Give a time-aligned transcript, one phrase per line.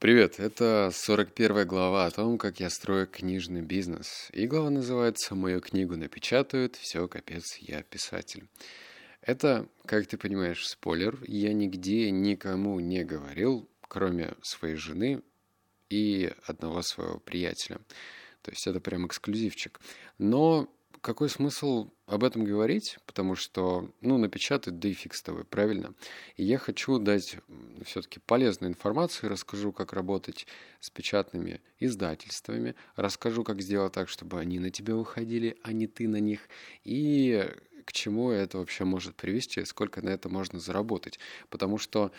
[0.00, 4.28] Привет, это 41 глава о том, как я строю книжный бизнес.
[4.32, 8.46] И глава называется «Мою книгу напечатают, все, капец, я писатель».
[9.22, 11.18] Это, как ты понимаешь, спойлер.
[11.26, 15.20] Я нигде никому не говорил, кроме своей жены
[15.90, 17.80] и одного своего приятеля.
[18.42, 19.80] То есть это прям эксклюзивчик.
[20.18, 22.98] Но какой смысл об этом говорить?
[23.06, 25.94] Потому что, ну, напечатать, да и фиг с тобой, правильно?
[26.36, 27.36] И я хочу дать
[27.84, 30.46] все-таки полезную информацию, расскажу, как работать
[30.80, 36.08] с печатными издательствами, расскажу, как сделать так, чтобы они на тебя выходили, а не ты
[36.08, 36.48] на них,
[36.84, 37.48] и
[37.84, 41.18] к чему это вообще может привести, сколько на это можно заработать.
[41.48, 42.12] Потому что,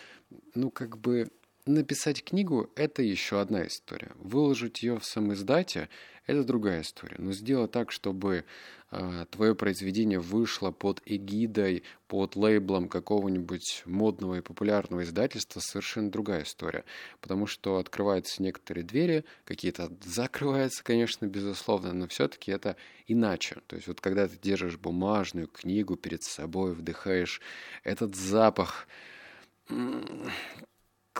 [0.54, 1.30] ну, как бы
[1.70, 4.10] Написать книгу– это еще одна история.
[4.16, 5.88] Выложить ее в самоиздате–
[6.26, 7.14] это другая история.
[7.18, 8.42] Но сделать так, чтобы э,
[8.90, 16.42] а, твое произведение вышло под эгидой, под лейблом какого-нибудь модного и популярного издательства– совершенно другая
[16.42, 16.84] история.
[17.20, 22.74] Потому что открываются некоторые двери, какие-то закрываются, конечно, безусловно, но все-таки это
[23.06, 23.58] иначе.
[23.68, 27.40] То есть вот когда ты держишь бумажную книгу перед собой, вдыхаешь
[27.84, 28.88] этот запах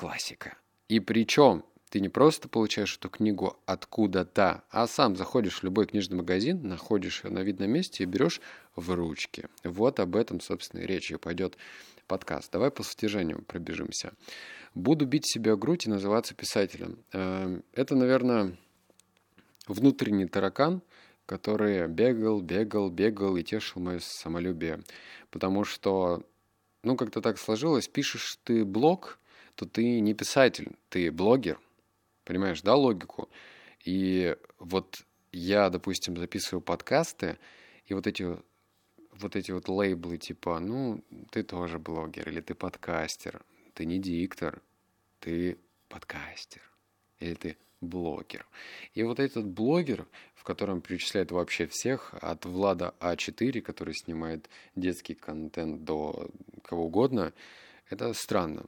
[0.01, 0.57] классика.
[0.89, 6.17] И причем ты не просто получаешь эту книгу откуда-то, а сам заходишь в любой книжный
[6.17, 8.41] магазин, находишь ее на видном месте и берешь
[8.75, 9.49] в ручки.
[9.63, 11.59] Вот об этом, собственно, и речь и пойдет
[12.07, 12.51] подкаст.
[12.51, 14.15] Давай по содержанию пробежимся.
[14.75, 16.99] Буду бить себя в грудь и называться писателем.
[17.13, 18.57] Эм, это, наверное,
[19.69, 20.81] внутренний таракан,
[21.27, 24.83] который бегал, бегал, бегал и тешил мое самолюбие.
[25.31, 26.25] Потому что,
[26.85, 29.19] ну, как-то так сложилось, пишешь ты блог–
[29.61, 31.61] то ты не писатель, ты блогер.
[32.25, 33.29] Понимаешь, да, логику?
[33.85, 37.37] И вот я, допустим, записываю подкасты,
[37.85, 38.39] и вот эти
[39.13, 43.43] вот эти вот лейблы типа, ну, ты тоже блогер, или ты подкастер,
[43.75, 44.63] ты не диктор,
[45.19, 45.59] ты
[45.91, 46.63] подкастер,
[47.19, 48.47] или ты блогер.
[48.95, 55.15] И вот этот блогер, в котором перечисляют вообще всех, от Влада А4, который снимает детский
[55.15, 56.31] контент, до
[56.65, 57.35] кого угодно,
[57.91, 58.65] это странно.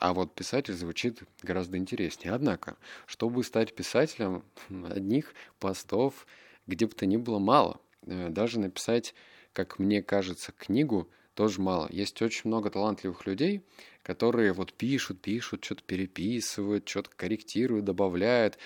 [0.00, 2.32] А вот писатель звучит гораздо интереснее.
[2.32, 4.42] Однако, чтобы стать писателем,
[4.88, 6.26] одних постов
[6.66, 7.80] где бы то ни было мало.
[8.06, 9.14] Э, даже написать,
[9.52, 11.86] как мне кажется, книгу тоже мало.
[11.90, 13.62] Есть очень много талантливых людей,
[14.02, 18.58] которые вот пишут, пишут, что-то переписывают, что-то корректируют, добавляют,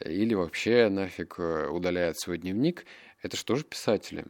[0.00, 2.84] э, или вообще нафиг э, удаляют свой дневник.
[3.22, 4.24] Это же писатели?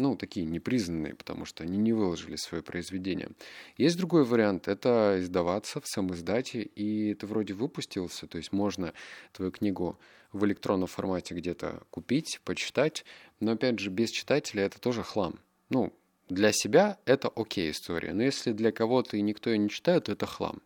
[0.00, 3.30] Ну, такие непризнанные, потому что они не выложили свое произведение.
[3.76, 8.92] Есть другой вариант, это издаваться в самоиздате, и ты вроде выпустился, то есть можно
[9.32, 9.98] твою книгу
[10.32, 13.04] в электронном формате где-то купить, почитать,
[13.40, 15.38] но опять же без читателя это тоже хлам.
[15.68, 15.92] Ну,
[16.28, 20.12] для себя это окей история, но если для кого-то и никто ее не читает, то
[20.12, 20.62] это хлам.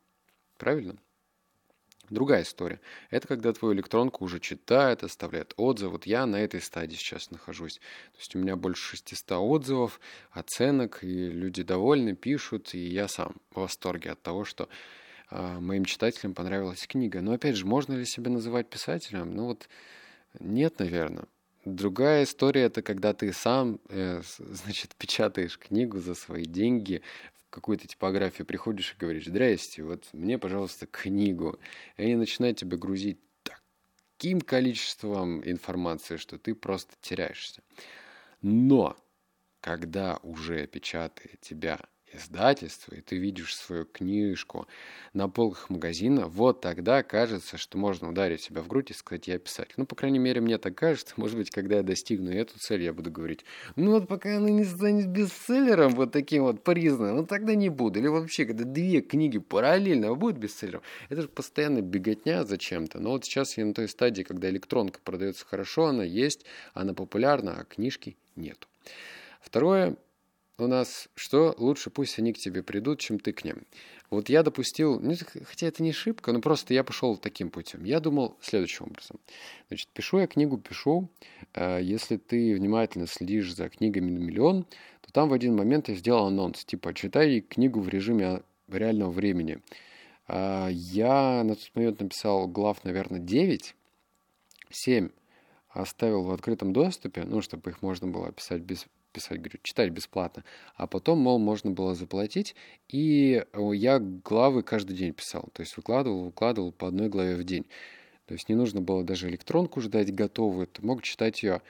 [0.59, 0.97] Правильно?
[2.10, 2.81] Другая история.
[3.10, 5.92] Это когда твою электронку уже читают, оставляют отзывы.
[5.92, 7.76] Вот я на этой стадии сейчас нахожусь.
[8.12, 10.00] То есть у меня больше 600 отзывов,
[10.31, 14.69] оценок, и люди довольны, пишут, и я сам в восторге от того, что
[15.31, 17.22] э, моим читателям понравилась книга.
[17.22, 19.34] Но опять же, можно ли себя называть писателем?
[19.34, 19.69] Ну вот
[20.38, 21.26] нет, наверное.
[21.64, 27.00] Другая история это когда ты сам, э, значит, печатаешь книгу за свои деньги
[27.54, 31.60] какую-то типографию приходишь и говоришь, здрасте, вот мне, пожалуйста, книгу.
[31.97, 37.62] И они начинают тебя грузить таким количеством информации, что ты просто теряешься.
[38.43, 38.97] Но
[39.60, 41.78] когда уже печатает тебя
[42.16, 44.66] издательство, и ты видишь свою книжку
[45.12, 49.38] на полках магазина, вот тогда кажется, что можно ударить себя в грудь и сказать, я
[49.38, 49.75] писатель.
[49.76, 51.14] Ну, по крайней мере, мне так кажется.
[51.16, 53.44] Может быть, когда я достигну эту цель, я буду говорить,
[53.76, 57.98] ну вот пока она не станет бестселлером, вот таким вот признанным, ну тогда не буду.
[57.98, 63.00] Или вообще, когда две книги параллельно будут бестселлером, это же постоянно беготня зачем-то.
[63.00, 67.56] Но вот сейчас я на той стадии, когда электронка продается хорошо, она есть, она популярна,
[67.58, 68.69] а книжки нету.
[69.41, 69.96] Второе,
[70.59, 73.66] у нас что лучше пусть они к тебе придут, чем ты к ним.
[74.10, 77.84] Вот я допустил, ну, хотя это не шибко, но просто я пошел таким путем.
[77.84, 79.19] Я думал следующим образом.
[79.69, 81.08] Значит, пишу я книгу, пишу.
[81.55, 84.64] Э, если ты внимательно следишь за книгами на миллион,
[85.00, 89.61] то там в один момент я сделал анонс, типа, читай книгу в режиме реального времени.
[90.29, 93.75] Э, я на тот момент написал глав, наверное, 9,
[94.70, 95.08] 7
[95.70, 100.44] оставил в открытом доступе, ну, чтобы их можно было описать без писать, говорю, читать бесплатно.
[100.75, 102.55] А потом, мол, можно было заплатить,
[102.88, 105.49] и я главы каждый день писал.
[105.55, 107.64] То есть выкладывал, выкладывал по одной главе в день.
[108.26, 111.62] То есть не нужно было даже электронку ждать готовую, ты мог читать ее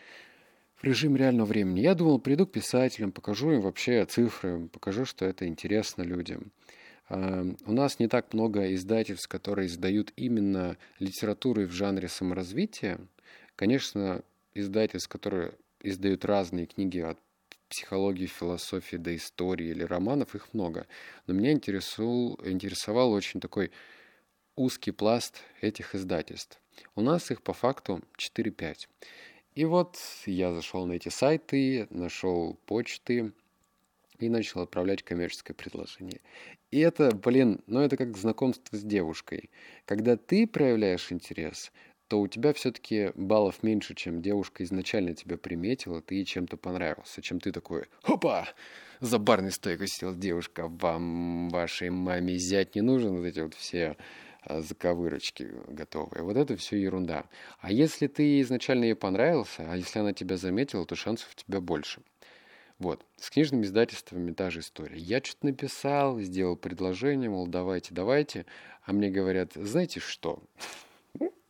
[0.77, 1.81] в режиме реального времени.
[1.81, 6.51] Я думал, приду к писателям, покажу им вообще цифры, покажу, что это интересно людям.
[7.11, 12.99] У нас не так много издательств, которые издают именно литературу в жанре саморазвития.
[13.57, 14.23] Конечно,
[14.55, 15.53] издательств, которые
[15.83, 17.19] издают разные книги от
[17.69, 20.87] психологии, философии до истории или романов, их много.
[21.27, 23.71] Но меня интересовал, интересовал очень такой
[24.57, 26.61] узкий пласт этих издательств.
[26.95, 28.89] У нас их по факту 4-5.
[29.55, 33.33] И вот я зашел на эти сайты, нашел почты
[34.19, 36.21] и начал отправлять коммерческое предложение.
[36.71, 39.51] И это, блин, ну это как знакомство с девушкой.
[39.85, 41.71] Когда ты проявляешь интерес,
[42.15, 47.21] то у тебя все-таки баллов меньше, чем девушка изначально тебя приметила, ты ей чем-то понравился,
[47.23, 48.47] чем ты такой, хопа,
[49.01, 53.97] за барной стойкой сидела девушка, вам, вашей маме зять не нужен, вот эти вот все
[54.43, 56.23] а, заковырочки готовые.
[56.23, 57.25] Вот это все ерунда.
[57.59, 61.61] А если ты изначально ей понравился, а если она тебя заметила, то шансов у тебя
[61.61, 62.01] больше.
[62.79, 63.05] Вот.
[63.17, 64.99] С книжными издательствами та же история.
[64.99, 68.47] Я что-то написал, сделал предложение, мол, давайте, давайте.
[68.85, 70.45] А мне говорят, знаете что?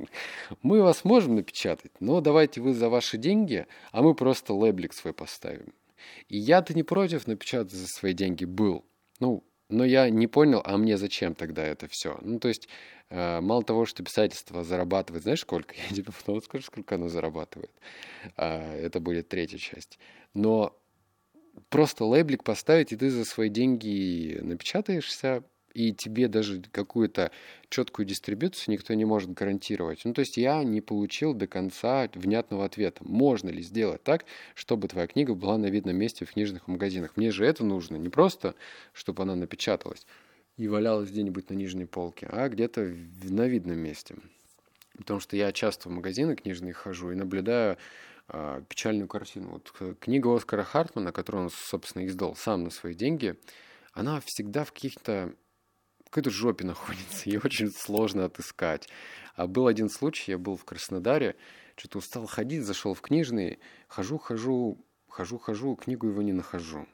[0.62, 5.12] Мы вас можем напечатать, но давайте вы за ваши деньги, а мы просто лейблик свой
[5.12, 5.72] поставим.
[6.28, 8.84] И я-то не против напечатать за свои деньги был.
[9.20, 12.18] Ну, но я не понял, а мне зачем тогда это все?
[12.20, 12.68] Ну, то есть,
[13.10, 15.74] э, мало того, что писательство зарабатывает, знаешь, сколько?
[15.90, 17.72] Я тебе потом скажу, сколько оно зарабатывает.
[18.36, 19.98] Э, это будет третья часть.
[20.34, 20.78] Но
[21.70, 27.32] просто лейблик поставить, и ты за свои деньги напечатаешься, и тебе даже какую-то
[27.68, 30.04] четкую дистрибьюцию никто не может гарантировать.
[30.04, 33.02] Ну, то есть я не получил до конца внятного ответа.
[33.04, 34.24] Можно ли сделать так,
[34.54, 37.16] чтобы твоя книга была на видном месте в книжных магазинах?
[37.16, 38.54] Мне же это нужно, не просто,
[38.92, 40.06] чтобы она напечаталась
[40.56, 42.94] и валялась где-нибудь на нижней полке, а где-то
[43.24, 44.14] на видном месте.
[44.96, 47.76] Потому что я часто в магазины книжные хожу и наблюдаю
[48.28, 49.50] э, печальную картину.
[49.50, 53.34] Вот э, книга Оскара Хартмана, которую он, собственно, издал сам на свои деньги,
[53.92, 55.34] она всегда в каких-то
[56.14, 58.88] какой-то жопе находится, ее очень сложно отыскать.
[59.34, 61.34] А был один случай, я был в Краснодаре,
[61.74, 63.58] что-то устал ходить, зашел в книжный,
[63.88, 64.78] хожу, хожу,
[65.08, 66.86] хожу, хожу, книгу его не нахожу.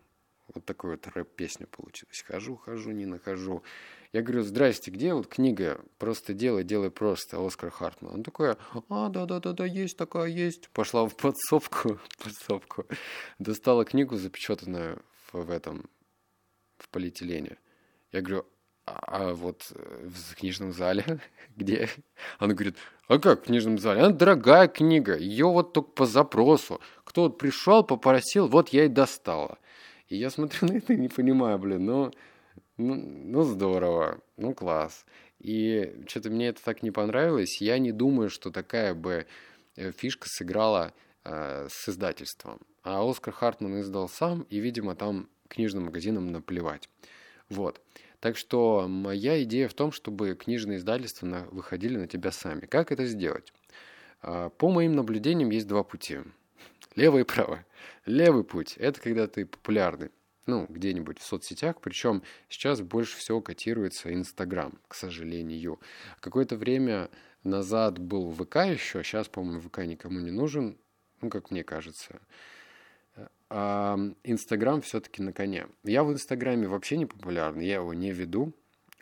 [0.54, 2.24] Вот такой вот рэп-песня получилась.
[2.26, 3.62] Хожу, хожу, не нахожу.
[4.12, 8.14] Я говорю, здрасте, где вот книга «Просто делай, делай просто» Оскар Хартман?
[8.14, 8.56] Он такой,
[8.88, 10.70] а, да-да-да-да, есть такая, есть.
[10.70, 12.86] Пошла в подсобку, подсобку,
[13.38, 15.90] достала книгу, запечатанную в, в этом,
[16.78, 17.58] в полиэтилене.
[18.10, 18.46] Я говорю,
[18.96, 21.20] а вот э, в книжном зале,
[21.56, 21.88] где?
[22.38, 22.76] Она говорит,
[23.08, 24.00] а как в книжном зале?
[24.00, 26.80] Она дорогая книга, ее вот только по запросу.
[27.04, 29.58] Кто вот пришел, попросил, вот я и достала.
[30.08, 32.10] И я смотрю на это и не понимаю, блин, ну,
[32.76, 35.04] ну, ну здорово, ну класс.
[35.38, 37.60] И что-то мне это так не понравилось.
[37.60, 39.26] Я не думаю, что такая бы
[39.76, 40.92] э, фишка сыграла
[41.24, 42.60] э, с издательством.
[42.82, 46.88] А Оскар Хартман издал сам, и, видимо, там книжным магазинам наплевать.
[47.48, 47.80] Вот.
[48.20, 52.60] Так что моя идея в том, чтобы книжные издательства на, выходили на тебя сами.
[52.60, 53.52] Как это сделать?
[54.20, 56.18] А, по моим наблюдениям есть два пути.
[56.96, 57.60] Левый и правый.
[58.04, 60.10] Левый путь– это когда ты популярный,
[60.46, 65.80] ну, где-нибудь в соцсетях, причем сейчас больше всего котируется Инстаграм, к сожалению.
[66.20, 67.10] Какое-то время
[67.42, 70.76] назад был ВК еще, сейчас, по-моему, ВК никому не нужен,
[71.22, 72.20] ну, как мне кажется а
[73.50, 75.66] Инстаграм все-таки на коне.
[75.82, 78.52] Я в Инстаграме вообще не популярный, я его не веду.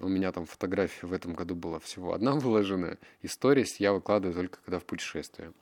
[0.01, 2.99] У меня там фотография в этом году была всего одна выложена.
[3.23, 5.53] Историс я выкладываю только когда в путешествие.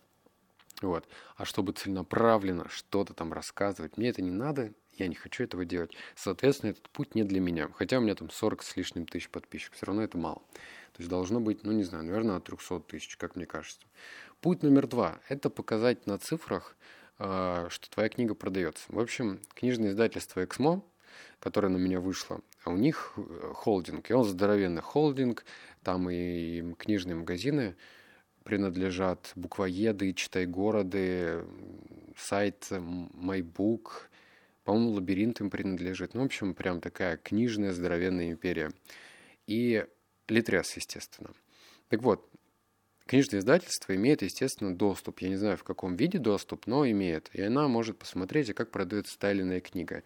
[0.82, 1.08] Вот.
[1.36, 5.92] А чтобы целенаправленно что-то там рассказывать, мне это не надо, я не хочу этого делать.
[6.14, 7.68] Соответственно, этот путь не для меня.
[7.74, 10.42] Хотя у меня там 40 с лишним тысяч подписчиков, все равно это мало.
[10.92, 13.80] То есть должно быть, ну не знаю, наверное, от 300 тысяч, как мне кажется.
[14.40, 16.76] Путь номер два– это показать на цифрах,
[17.18, 18.84] что твоя книга продается.
[18.88, 20.82] В общем, книжное издательство «Эксмо»,
[21.38, 25.44] которое на меня вышло, а у них э, холдинг, и он здоровенный холдинг,
[25.82, 27.76] там и книжные магазины
[28.42, 31.44] принадлежат буквоеды, читай городы,
[32.16, 33.90] сайт MyBook,
[34.64, 36.14] по-моему, лабиринт им принадлежит.
[36.14, 38.72] Ну, в общем, прям такая книжная здоровенная империя.
[39.46, 39.86] И
[40.28, 41.30] Литрес, естественно.
[41.88, 42.28] Так вот,
[43.06, 45.20] Книжное издательство имеет, естественно, доступ.
[45.20, 47.30] Я не знаю, в каком виде доступ, но имеет.
[47.34, 50.02] И она может посмотреть, как продается та или иная книга.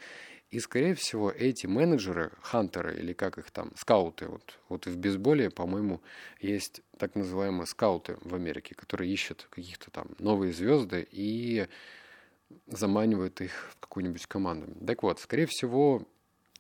[0.51, 5.49] И, скорее всего, эти менеджеры, хантеры, или как их там, скауты, вот, вот в бейсболе,
[5.49, 6.03] по-моему,
[6.41, 11.69] есть так называемые скауты в Америке, которые ищут каких-то там новые звезды и
[12.67, 14.67] заманивают их в какую-нибудь команду.
[14.85, 16.07] Так вот, скорее всего,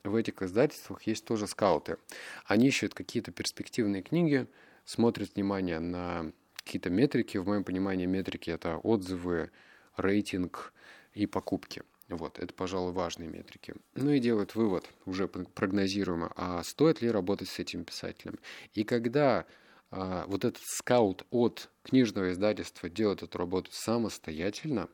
[0.04, 1.98] в этих издательствах есть тоже скауты.
[2.46, 4.46] Они ищут какие-то перспективные книги,
[4.90, 7.38] смотрит внимание на какие-то метрики.
[7.38, 9.52] В моем понимании метрики– это отзывы,
[9.96, 10.72] рейтинг
[11.14, 11.82] и покупки.
[12.08, 13.74] Вот, это, пожалуй, важные метрики.
[13.94, 18.40] Ну и делают вывод, уже прогнозируемо, а стоит ли работать с этим писателем.
[18.74, 19.46] И когда
[19.92, 24.88] а, вот этот скаут от книжного издательства делает эту работу самостоятельно,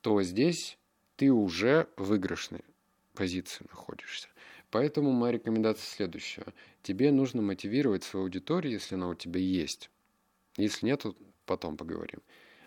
[0.00, 0.78] то здесь
[1.16, 2.64] ты уже в выигрышной
[3.14, 4.28] позиции находишься.
[4.74, 6.46] Поэтому моя рекомендация следующая.
[6.82, 9.88] Тебе нужно мотивировать свою аудиторию, если она у тебя есть.
[10.56, 11.14] Если нет, то
[11.46, 12.22] потом поговорим.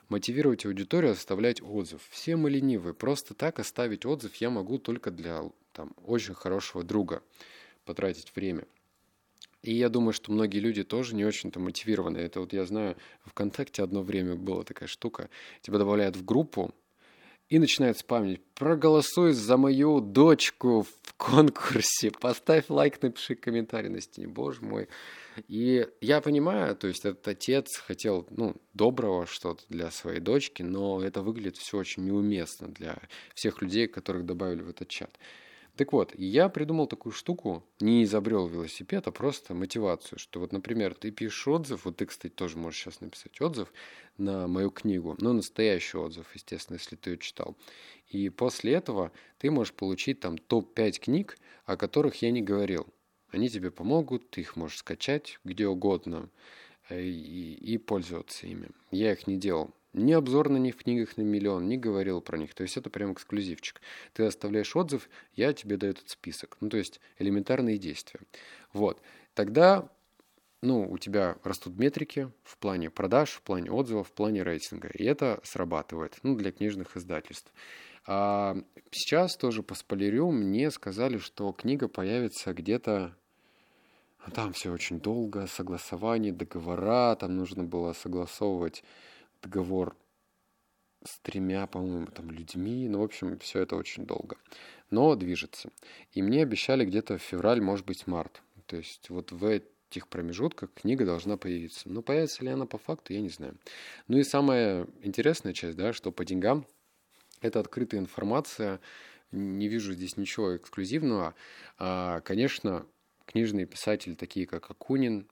[0.08, 2.02] Мотивировать аудиторию, оставлять отзыв.
[2.10, 2.94] Все мы ленивые.
[2.94, 7.24] Просто так оставить отзыв я могу только для там, очень хорошего друга.
[7.84, 8.64] Потратить время.
[9.62, 12.20] И я думаю, что многие люди тоже не очень-то мотивированы.
[12.20, 12.96] Это вот я знаю,
[13.26, 15.30] ВКонтакте одно время была такая штука.
[15.60, 16.74] Тебя добавляют в группу,
[17.50, 18.42] и начинает спамить.
[18.56, 22.12] Проголосуй за мою дочку в конкурсе.
[22.12, 24.28] Поставь лайк, напиши комментарий на стене.
[24.28, 24.88] Боже мой.
[25.48, 31.02] И я понимаю, то есть этот отец хотел, ну, доброго что-то для своей дочки, но
[31.02, 32.98] это выглядит все очень неуместно для
[33.34, 35.18] всех людей, которых добавили в этот чат.
[35.78, 40.96] Так вот, я придумал такую штуку, не изобрел велосипед, а просто мотивацию, что вот, например,
[40.96, 43.72] ты пишешь отзыв, вот ты, кстати, тоже можешь сейчас написать отзыв
[44.18, 47.56] на мою книгу, ну, настоящий отзыв, естественно, если ты ее читал.
[48.10, 52.88] И после этого ты можешь получить там топ-5 книг, о которых я не говорил.
[53.30, 56.30] Они тебе помогут, ты их можешь скачать где угодно
[56.90, 58.70] э, и, и пользоваться ими.
[58.90, 59.76] Я их не делал.
[59.94, 62.54] Ни обзор на них в книгах на миллион, не говорил про них.
[62.54, 63.82] То есть это прям эксклюзивчик.
[64.14, 66.58] Ты оставляешь отзыв, я тебе даю этот список.
[66.60, 68.20] Ну, то есть элементарные действия.
[68.74, 69.02] Вот.
[69.34, 69.90] Тогда
[70.62, 74.90] ну, у тебя растут метрики в плане продаж, в плане отзывов, в плане рейтинга.
[74.90, 77.52] И это срабатывает, ну, для книжных издательств.
[78.06, 78.58] А
[78.92, 83.16] сейчас тоже по спойлерю мне сказали, что книга появится где-то
[84.34, 88.84] там все очень долго, согласование, договора, там нужно было согласовывать
[89.42, 89.96] договор
[91.04, 92.88] с тремя, по-моему, там людьми.
[92.88, 94.38] Ну, в общем, все это очень долго.
[94.90, 95.70] Но движется.
[96.12, 98.42] И мне обещали где-то февраль, может быть, март.
[98.66, 101.90] То есть вот в этих промежутках книга должна появиться.
[101.90, 103.58] Но появится ли она по факту, я не знаю.
[104.08, 106.66] Ну и самая интересная часть, да, что по деньгам
[107.42, 108.80] это открытая информация.
[109.32, 111.36] Не вижу здесь ничего эксклюзивного.
[111.78, 112.86] А, конечно,
[113.26, 115.28] книжные писатели, такие как Акунин,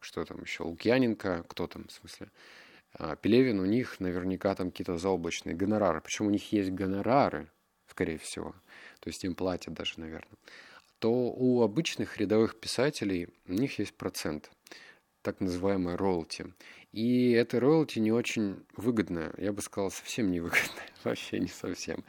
[0.00, 2.30] что там еще, Лукьяненко, кто там, в смысле,
[3.20, 6.00] Пелевин, у них наверняка там какие-то заоблачные гонорары.
[6.00, 7.48] Причем у них есть гонорары,
[7.88, 8.54] скорее всего.
[9.00, 10.36] То есть им платят даже, наверное.
[10.98, 14.50] То у обычных рядовых писателей у них есть процент,
[15.22, 16.52] так называемая роялти.
[16.92, 22.04] И эта роялти не очень выгодная, я бы сказал, совсем невыгодная, вообще не совсем.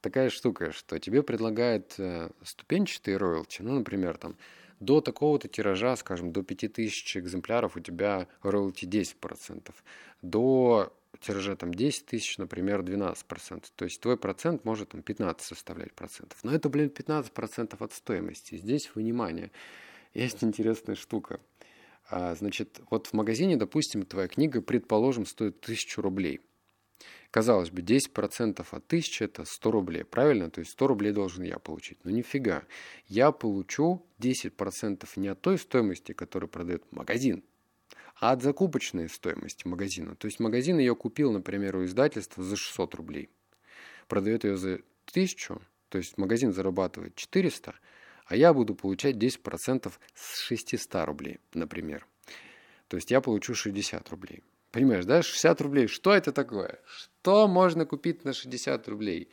[0.00, 4.36] Такая штука, что тебе предлагают э, ступенчатые роялти, ну, например, там,
[4.82, 9.72] до такого-то тиража, скажем, до 5000 экземпляров у тебя роялти 10%.
[10.22, 13.64] До тиража там 10 тысяч, например, 12%.
[13.76, 16.38] То есть твой процент может там 15 составлять процентов.
[16.42, 18.56] Но это, блин, 15% от стоимости.
[18.56, 19.52] Здесь, внимание,
[20.14, 21.40] есть интересная штука.
[22.10, 26.40] А, значит, вот в магазине, допустим, твоя книга, предположим, стоит 1000 рублей–
[27.30, 30.50] Казалось бы, 10% от 1000 это 100 рублей, правильно?
[30.50, 32.04] То есть 100 рублей должен я получить.
[32.04, 32.64] Но нифига.
[33.06, 37.42] Я получу 10% не от той стоимости, которую продает магазин,
[38.16, 40.14] а от закупочной стоимости магазина.
[40.14, 43.30] То есть магазин ее купил, например, у издательства за 600 рублей.
[44.08, 44.80] Продает ее за
[45.10, 47.74] 1000, то есть магазин зарабатывает 400,
[48.26, 52.06] а я буду получать 10% с 600 рублей, например.
[52.88, 54.42] То есть я получу 60 рублей.
[54.72, 56.80] Понимаешь, да, 60 рублей, что это такое?
[56.86, 59.28] Что можно купить на 60 рублей?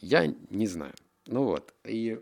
[0.00, 0.92] Я не знаю.
[1.26, 2.20] Ну вот, и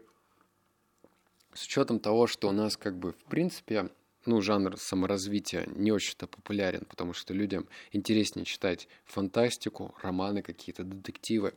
[1.54, 3.88] с учетом того, что у нас как бы в принципе,
[4.26, 11.54] ну, жанр саморазвития не очень-то популярен, потому что людям интереснее читать фантастику, романы какие-то, детективы,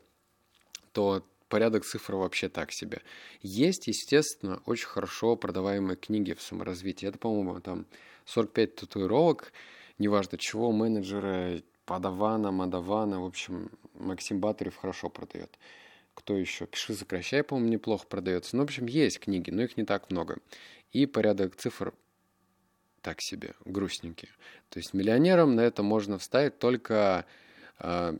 [0.93, 3.01] то порядок цифр вообще так себе.
[3.41, 7.07] Есть, естественно, очень хорошо продаваемые книги в саморазвитии.
[7.07, 7.85] Это, по-моему, там
[8.25, 9.51] 45 татуировок,
[9.97, 15.57] неважно чего, менеджера, подавана, мадавана, в общем, Максим Батарев хорошо продает.
[16.13, 16.65] Кто еще?
[16.65, 18.55] Пиши, сокращай, по-моему, неплохо продается.
[18.55, 20.39] Ну, в общем, есть книги, но их не так много.
[20.91, 21.93] И порядок цифр
[23.01, 24.29] так себе, грустненький.
[24.69, 27.25] То есть миллионерам на это можно вставить только
[27.79, 28.17] э,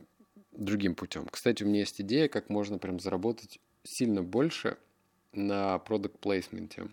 [0.52, 1.26] другим путем.
[1.26, 4.78] Кстати, у меня есть идея, как можно прям заработать сильно больше
[5.32, 6.88] на продукт плейсменте.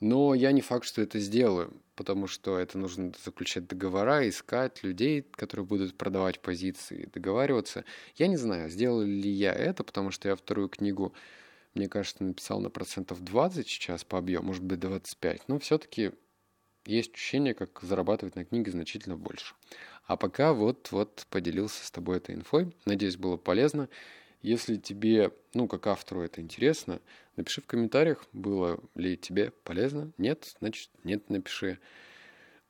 [0.00, 5.22] Но я не факт, что это сделаю, потому что это нужно заключать договора, искать людей,
[5.32, 7.84] которые будут продавать позиции, договариваться.
[8.14, 11.12] Я не знаю, сделал ли я это, потому что я вторую книгу,
[11.74, 16.12] мне кажется, написал на процентов 20 сейчас по объему, может быть 25, но все-таки
[16.86, 19.56] есть ощущение, как зарабатывать на книге значительно больше.
[20.06, 22.76] А пока вот-вот поделился с тобой этой инфой.
[22.84, 23.88] Надеюсь, было полезно.
[24.42, 27.00] Если тебе, ну, как автору это интересно,
[27.36, 30.12] напиши в комментариях, было ли тебе полезно.
[30.16, 31.78] Нет, значит, нет, напиши.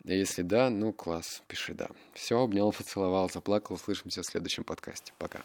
[0.04, 1.90] А если да, ну класс, пиши да.
[2.14, 3.76] Все, обнял, поцеловал, заплакал.
[3.76, 5.12] Услышимся в следующем подкасте.
[5.18, 5.42] Пока.